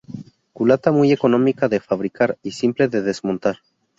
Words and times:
Culata 0.51 0.91
muy 0.91 1.11
económica 1.11 1.67
de 1.69 1.79
fabricar 1.79 2.35
y 2.41 2.49
simple 2.53 2.87
de 2.87 3.03
desmontar. 3.03 3.57